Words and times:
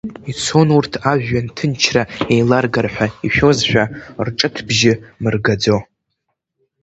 Ицон 0.31 0.67
урҭ 0.77 0.93
ажәҩан 1.11 1.47
ҭынчра 1.55 2.03
еиларгар 2.33 2.87
ҳәа 2.93 3.07
ишәозшәа, 3.27 3.83
рҿыҭбжьы 4.25 4.93
мыргаӡо. 5.21 5.77